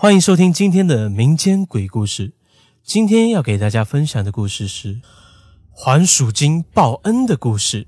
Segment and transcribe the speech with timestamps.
[0.00, 2.30] 欢迎收听今天的民间鬼故事。
[2.84, 5.00] 今天要给大家分享的故事是
[5.72, 7.84] 还鼠精报恩的故事。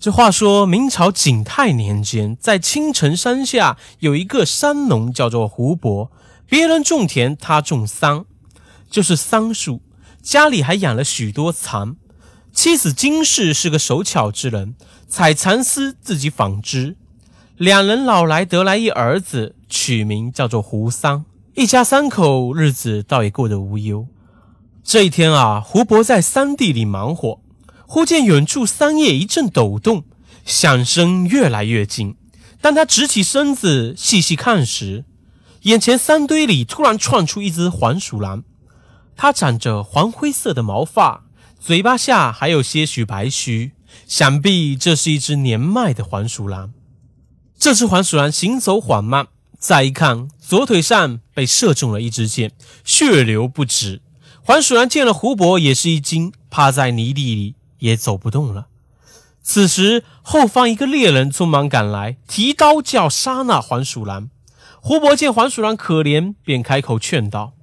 [0.00, 6.10] 这话说，明朝景泰年间，在青城山下有一个山农，叫做胡伯。
[6.48, 8.24] 别人种田，他种桑，
[8.88, 9.82] 就是桑树。
[10.22, 11.96] 家里还养了许多蚕。
[12.50, 14.74] 妻子金氏是个手巧之人，
[15.06, 16.96] 采蚕丝自己纺织。
[17.58, 21.24] 两人老来得来一儿子，取名叫做胡桑。
[21.54, 24.06] 一家三口日子倒也过得无忧。
[24.82, 27.40] 这一天啊，胡伯在桑地里忙活，
[27.86, 30.04] 忽见远处桑叶一阵抖动，
[30.44, 32.16] 响声越来越近。
[32.60, 35.04] 当他直起身子细细看时，
[35.62, 38.44] 眼前桑堆里突然窜出一只黄鼠狼。
[39.16, 41.24] 它长着黄灰色的毛发，
[41.60, 43.72] 嘴巴下还有些许白须，
[44.06, 46.72] 想必这是一只年迈的黄鼠狼。
[47.56, 49.28] 这只黄鼠狼行走缓慢，
[49.64, 52.52] 再一看，左腿上被射中了一支箭，
[52.84, 54.02] 血流不止。
[54.42, 58.66] 黄鼠狼见了胡伯，也是一惊，趴在泥地里也走不动了。
[59.42, 64.28] 此时，后方一个猎人匆忙赶来，提刀就要杀那黄鼠狼。
[64.82, 67.54] 胡伯见黄鼠狼可怜，便开口劝道：“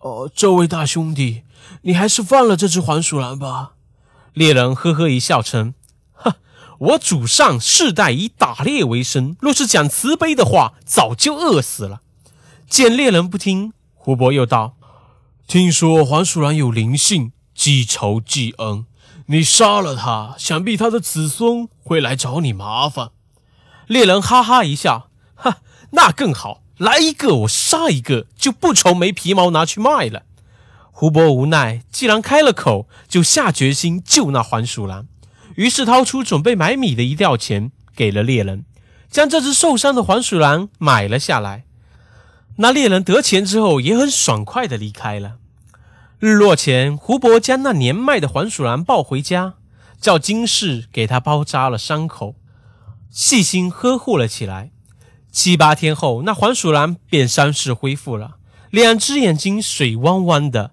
[0.00, 1.42] 哦，这位大兄弟，
[1.82, 3.72] 你还是放了这只黄鼠狼吧。”
[4.32, 5.74] 猎人呵呵一笑，称。
[6.78, 12.02] 我祖上世代以打猎为生，若是讲慈悲的话，早就饿死了。
[12.68, 14.76] 见猎人不听，胡伯又道
[15.48, 18.86] ：“听说黄鼠狼有灵性，记仇记恩，
[19.26, 23.10] 你杀了他，想必他的子孙会来找你麻烦。”
[23.88, 25.58] 猎人哈哈一笑：“哈，
[25.90, 30.22] 那更好，来一个我杀一个，就不愁没皮毛拿去卖了。”
[30.92, 35.06] 胡伯无奈，既然开了口，就下决心救那黄鼠狼。
[35.58, 38.64] 于是掏出准备买米的一吊钱给了猎人，
[39.10, 41.64] 将这只受伤的黄鼠狼买了下来。
[42.58, 45.38] 那猎人得钱之后也很爽快的离开了。
[46.20, 49.54] 日落前，胡伯将那年迈的黄鼠狼抱回家，
[50.00, 52.36] 叫金氏给他包扎了伤口，
[53.10, 54.70] 细心呵护了起来。
[55.32, 58.36] 七八天后，那黄鼠狼便伤势恢复了，
[58.70, 60.70] 两只眼睛水汪汪的，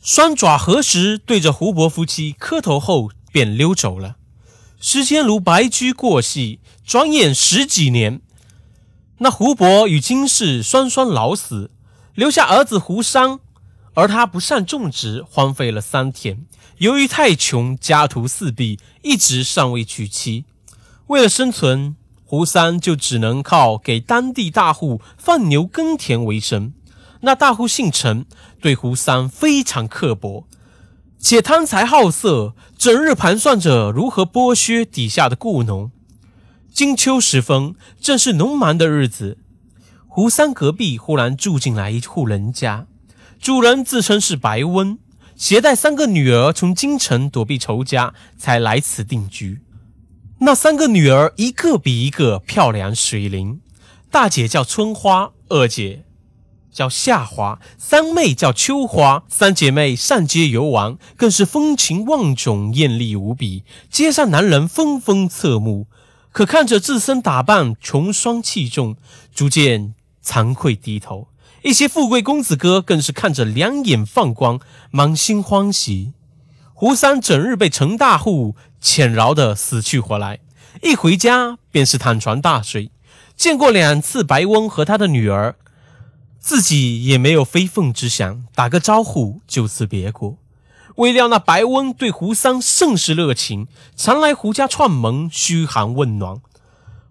[0.00, 3.10] 双爪合十对着胡伯夫妻磕头后。
[3.34, 4.14] 便溜走了。
[4.78, 8.20] 时间如白驹过隙，转眼十几年，
[9.18, 11.72] 那胡伯与金氏双双老死，
[12.14, 13.40] 留下儿子胡商。
[13.94, 16.46] 而他不善种植，荒废了三田。
[16.78, 20.44] 由于太穷，家徒四壁，一直尚未娶妻。
[21.08, 26.72] 为了生存，胡三就只能靠给当地大户放牛耕田为生。
[27.22, 28.26] 那大户姓陈，
[28.60, 30.46] 对胡三非常刻薄。
[31.24, 35.90] 且贪财好色，整日盘算着如何剥削底下的雇农。
[36.70, 39.38] 金秋时分，正是农忙的日子。
[40.06, 42.86] 胡三隔壁忽然住进来一户人家，
[43.40, 44.98] 主人自称是白温，
[45.34, 49.62] 携带三个女儿从京城躲避仇家，才来此定居。
[50.40, 53.62] 那三个女儿一个比一个漂亮水灵，
[54.10, 56.04] 大姐叫春花，二姐。
[56.74, 63.62] 叫夏花，三妹叫秋花，三姐妹上街游玩，更是风情万种，艳丽无比。
[63.88, 65.86] 街上男人纷纷侧目，
[66.32, 68.96] 可看着自身打扮穷酸气重，
[69.32, 71.28] 逐渐惭愧低头。
[71.62, 74.58] 一些富贵公子哥更是看着两眼放光，
[74.90, 76.12] 满心欢喜。
[76.74, 80.40] 胡三整日被陈大户遣饶的死去活来，
[80.82, 82.90] 一回家便是躺床大睡。
[83.36, 85.54] 见过两次白翁和他的女儿。
[86.44, 90.36] 自己也没有非分之想，打个招呼就此别过。
[90.96, 93.66] 未料那白温对胡三甚是热情，
[93.96, 96.42] 常来胡家串门嘘寒问暖。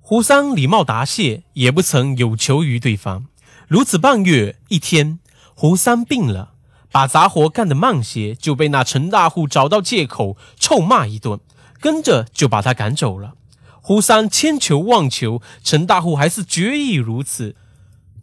[0.02, 3.26] 胡三礼貌答谢，也不曾有求于对方。
[3.68, 5.18] 如此半月，一天，
[5.56, 6.52] 胡三病了，
[6.92, 11.40] 把杂活干得慢些，就被那陈大户找到借口臭骂一顿，
[11.80, 13.34] 跟着就把他赶走了。
[13.82, 17.56] 胡三千求万求，陈大户还是决意如此。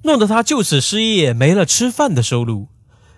[0.03, 2.69] 弄得他就此失业，没了吃饭的收入，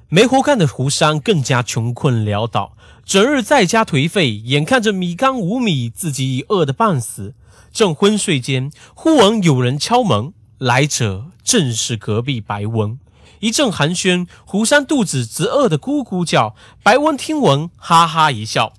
[0.09, 7.35] 没活干的胡三更加穷困潦倒，整日在家颓废，眼看着米缸无米，自己已饿得半死。
[7.73, 12.99] 正昏睡间，忽闻有人敲门，来者正是隔壁白温。
[13.41, 16.55] 一阵寒暄，胡三肚子直饿得咕咕叫。
[16.83, 18.75] 白温听闻，哈哈一笑：“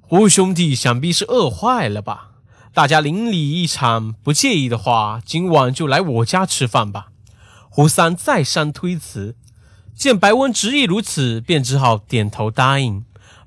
[0.00, 2.30] 胡兄弟想必是饿坏了吧？
[2.72, 7.08] 大家邻里一场，不介意的话，今晚就来我家吃饭吧。”
[7.76, 9.34] 胡三再三推辞，
[9.96, 13.04] 见白温执意如此，便只好点头答应。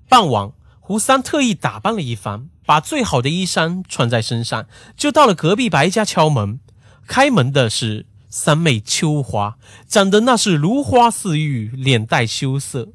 [0.10, 0.52] 傍晚，
[0.82, 4.66] 胡三特意打扮了一番，把最好的衣衫穿在身上，
[4.98, 6.60] 就到了隔壁白家敲门。
[7.08, 9.56] 开门的是三妹秋花
[9.88, 12.90] 长得那是如花似玉，脸带羞涩。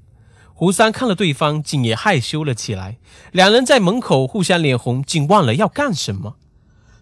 [0.53, 2.99] 胡三看了对方，竟也害羞了起来。
[3.31, 6.37] 两人在门口互相脸红，竟忘了要干什么。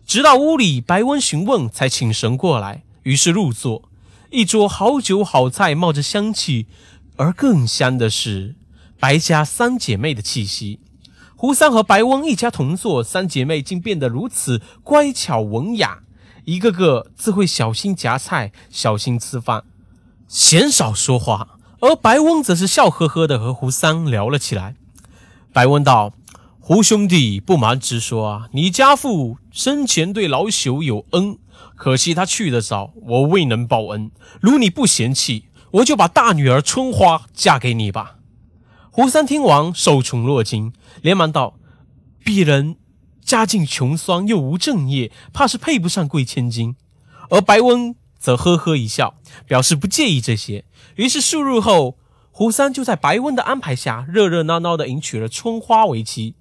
[0.06, 3.89] 直到屋里白温询问，才请神过来，于是入座。
[4.30, 6.68] 一桌好酒好菜冒着香气，
[7.16, 8.54] 而更香的是
[9.00, 10.78] 白家三姐妹的气息。
[11.34, 16.02] 胡三和白翁一家同坐，三姐妹竟变得如此乖巧文雅。
[16.44, 19.64] 一个个自会小心夹菜，小心吃饭，
[20.28, 21.58] 鲜少说话。
[21.80, 24.76] 而白翁则是笑呵呵的和胡三聊了起来。
[25.52, 26.12] 白翁道
[26.72, 31.36] ：“胡兄弟，不瞒直说啊，你家父生前对老朽有恩，
[31.74, 34.12] 可惜他去得早，我未能报恩。
[34.40, 38.18] 如你不嫌弃，我就把大女儿春花嫁给你吧。”
[38.92, 40.72] 胡三听完，受宠若惊，
[41.02, 41.58] 连忙道
[42.24, 42.76] ：“鄙人。”
[43.26, 46.76] 家境穷酸又无正业，怕是配不上贵千金。
[47.30, 49.16] 而白温则呵呵一笑，
[49.48, 50.64] 表示不介意这些。
[50.94, 51.98] 于是数日后，
[52.30, 56.36] 胡三就在白温的安排下，热热闹闹地迎娶了春花为妻。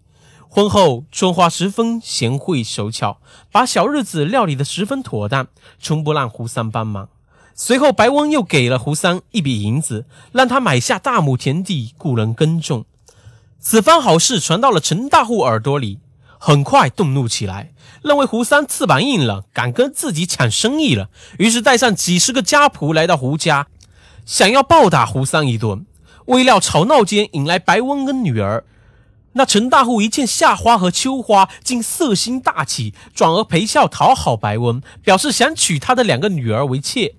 [0.51, 3.19] 婚后，春花十分贤惠手巧，
[3.51, 5.47] 把小日子料理得十分妥当，
[5.79, 7.07] 从不让胡三帮忙。
[7.53, 12.85] 随后，白翁又给了胡三一笔银子，让他买下大亩田地，雇人耕种。
[13.59, 15.99] 此番好事传到了陈大户耳朵里。
[16.41, 23.67] 很快动怒起来，认为胡三翅膀硬了，敢跟自己抢生意了，于是带上几十个家仆来到胡家，
[24.25, 25.85] 想要暴打胡三一顿。
[26.25, 28.63] 未料吵闹间引来白翁跟女儿，
[29.33, 37.15] 那陈大户一见夏花和秋花，竟色心大起，转而陪笑讨好白温，表示想娶他的两个女儿为妾。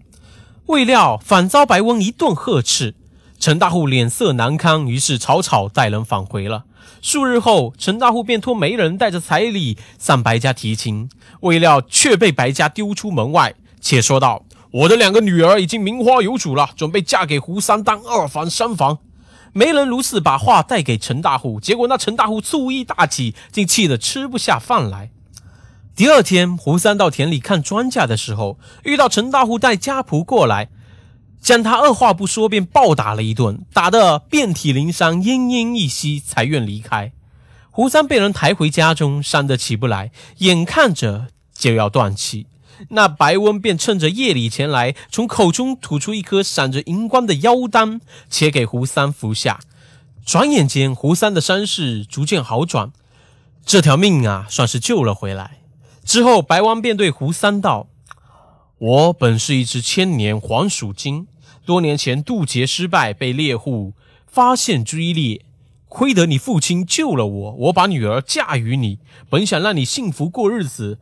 [0.67, 2.95] 未料反遭白温一顿呵斥，
[3.39, 6.65] 陈大户脸色难堪，于是草草带人返回了。
[7.01, 11.09] 数日后，陈大户便托媒人带着彩礼上白家提亲，
[11.41, 13.55] 未料却被白家丢出门外。
[13.81, 18.99] 且说道：“我的两个女儿已经名花有主了，准备嫁给胡三当二房、三房。”
[19.53, 25.11] 没人如此把话带给陈大户，结果那陈大户醋意大起，竟气得吃不下饭来。
[25.97, 30.69] 第二天，胡三到田里看庄稼的时候，遇到陈大户带家仆过来。
[31.43, 37.13] 将他二话不说便暴打了一顿，打得遍体鳞伤，奄奄一息，才愿离开。
[37.71, 42.47] 胡三被人抬回家中，伤得起不来，眼看着就要断气。
[42.89, 49.61] 那白温便趁着夜里前来，从口中吐出一颗闪着银光的妖丹，且给胡三服下。
[50.25, 52.93] 转眼间，胡三的伤势逐渐好转，
[53.65, 55.59] 这条命啊，算是救了回来。
[56.05, 57.89] 之后，白翁便对胡三道。
[58.79, 61.27] 我本是一只千年黄鼠精，
[61.67, 63.93] 多年前渡劫失败，被猎户
[64.27, 65.45] 发现追猎，
[65.89, 68.99] 亏得你父亲救了我，我把女儿嫁与你，
[69.29, 70.99] 本想让你幸福过日子，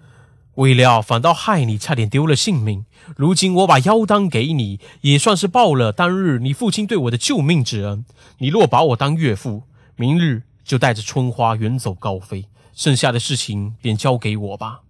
[0.58, 2.84] 未料反倒害你差点丢了性命。
[3.16, 8.04] 如今我把妖丹给你，也算是报了当日你父亲对我的救命之恩。
[8.38, 9.62] 你若把我当岳父，
[9.94, 14.80] 明日就带着春花远走高飞，剩下的事情便交给我吧。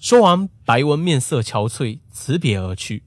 [0.00, 3.04] 说完，白文面色憔悴，辞别而去。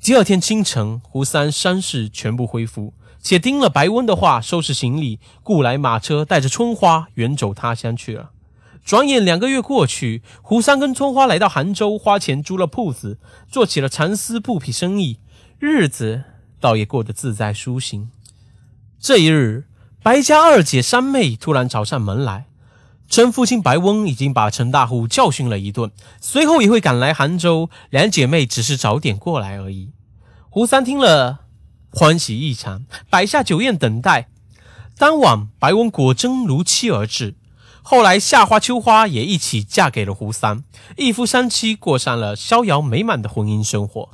[0.00, 8.30] 第二天清晨，胡三伤势全部恢复，且听了白温的话，收拾行李，雇来马车，带着春花远走他乡去了。
[8.88, 15.18] 转眼两个月过去，胡三跟春花来到杭州，花钱租了铺子，做起了蚕丝布匹生意，
[15.58, 16.24] 日子
[16.58, 18.08] 倒也过得自在舒心。
[18.98, 19.66] 这一日，
[20.02, 22.46] 白家二姐三妹突然找上门来。
[23.06, 27.68] 称父亲白翁已经把陈大户教训了一顿，随后也会赶来杭州。
[27.90, 29.92] 两姐妹只是早点过来而已。
[30.48, 31.40] 胡三听了，
[31.90, 34.30] 欢喜异常，摆下酒宴等待。
[34.96, 37.34] 当晚，白翁果真如期而至。
[37.90, 40.62] 后来，夏花、秋花也一起嫁给了胡三，
[40.98, 44.10] 一夫三妻，过上了逍遥美满的婚姻生活。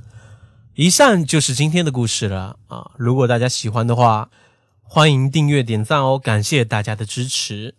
[0.77, 2.93] 以上就是今天的故事了啊！
[2.97, 4.31] 如果大家喜欢的话，
[4.85, 7.73] 欢迎订阅、点赞哦，感谢大家的支持。